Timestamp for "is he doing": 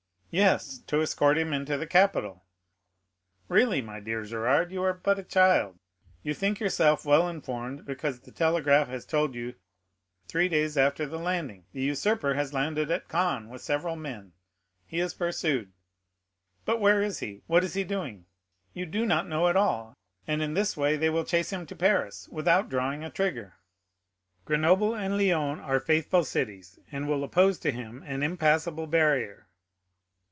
17.65-18.25